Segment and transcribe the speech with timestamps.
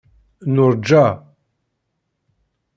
[0.53, 1.05] Nurǧa.